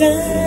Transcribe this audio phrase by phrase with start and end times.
[0.00, 0.39] time.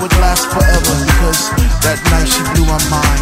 [0.00, 1.50] would last forever because
[1.84, 3.15] that night she blew my mind.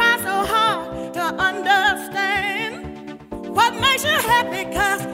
[0.00, 2.72] try so hard to understand
[3.54, 5.09] what makes you happy, cause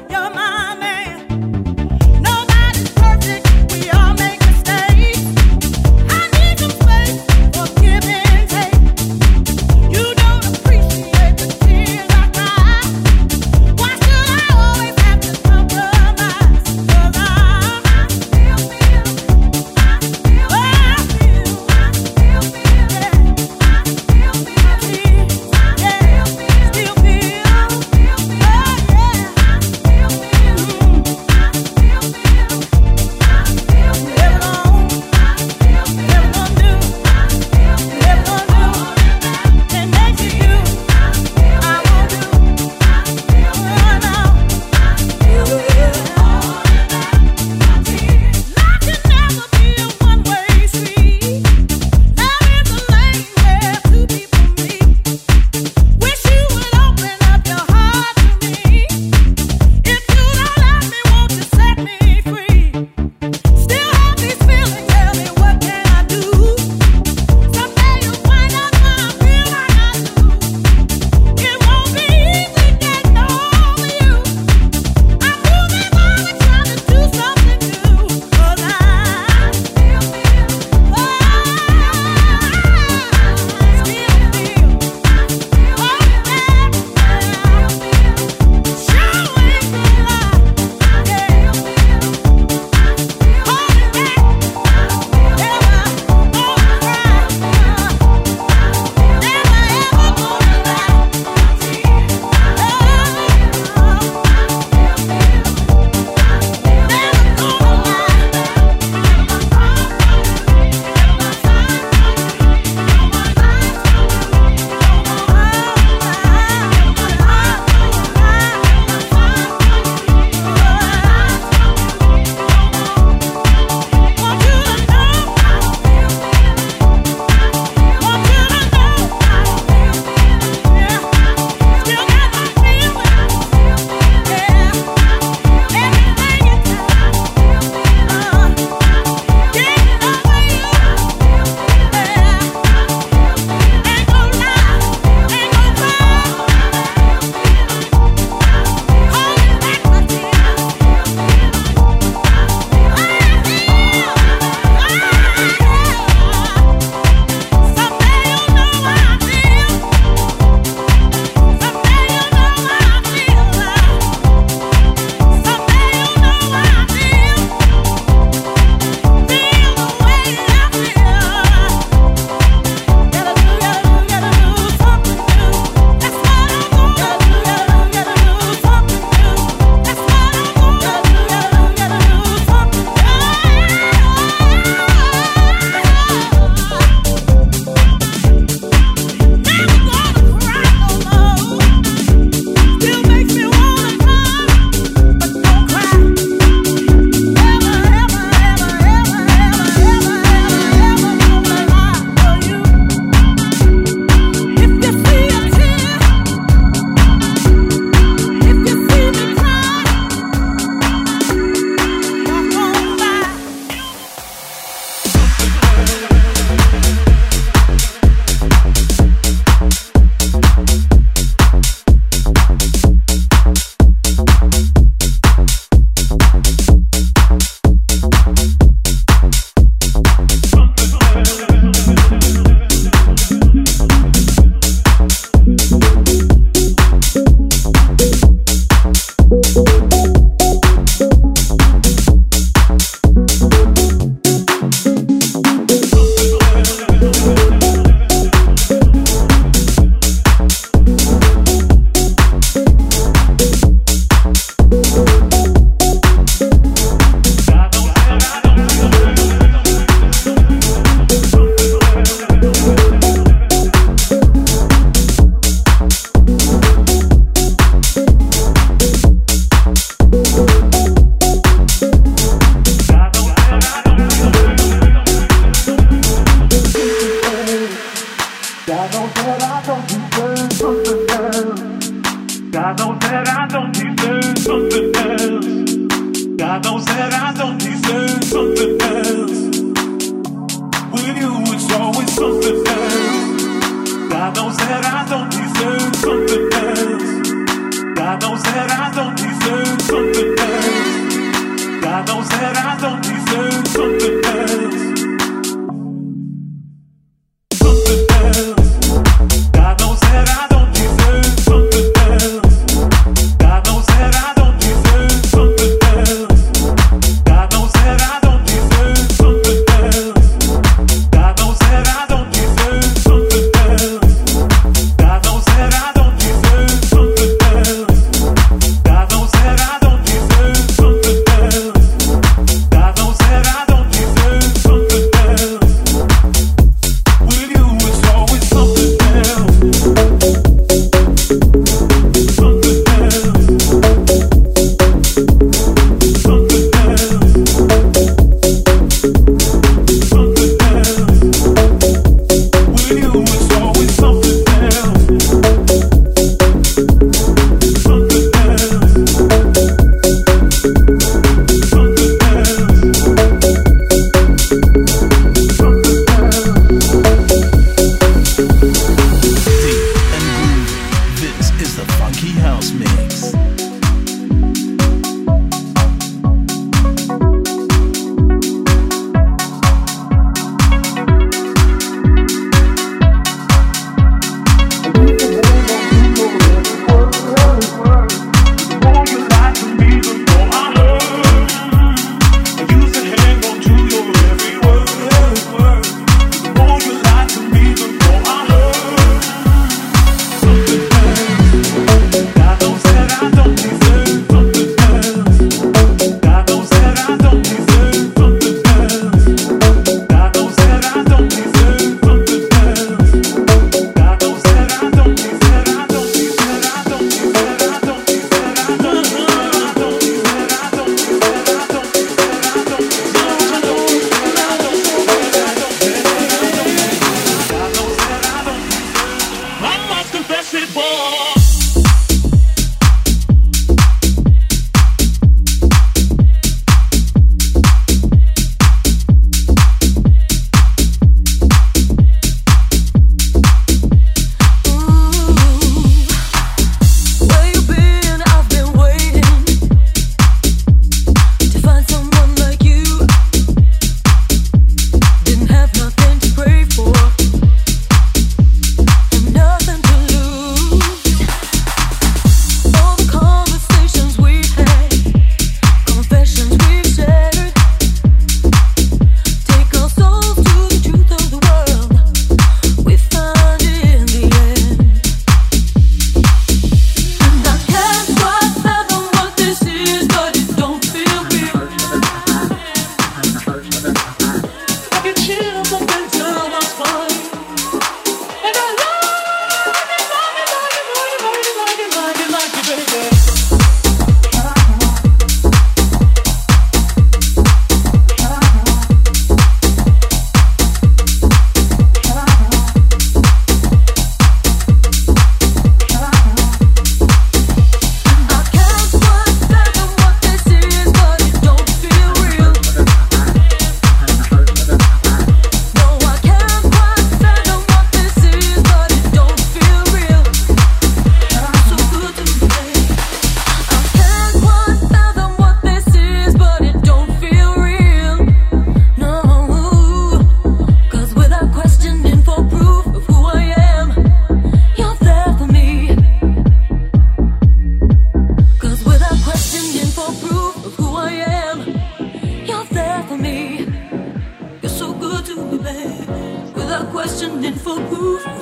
[547.77, 548.36] bulletproof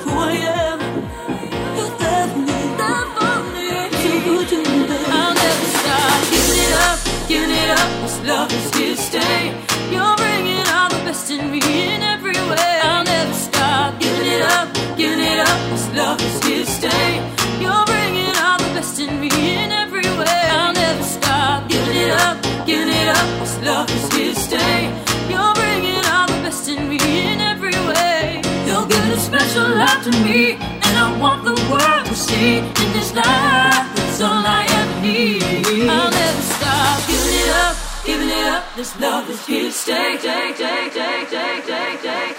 [29.95, 33.87] up to me, and I want the world to see in this life.
[34.03, 35.89] it's all I ever need.
[35.89, 38.63] I'll never stop giving it up, giving it up.
[38.75, 42.34] This love is here to stay, stay, stay, stay, stay, stay, stay.